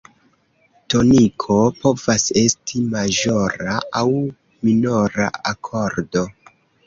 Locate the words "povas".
1.83-2.25